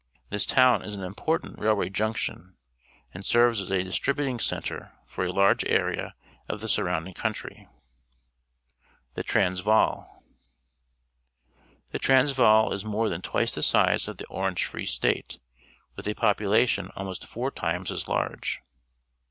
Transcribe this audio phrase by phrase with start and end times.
[0.31, 2.55] This town is an important railway junction
[3.13, 6.15] and serves as a distributing centre for a large area
[6.49, 7.67] of the surrounding country.
[7.67, 10.23] Oj The Transvaal.—
[11.91, 15.39] The Transvaal is more than twice the size of the Orange Free State,
[15.95, 18.59] with a population almost four times as large.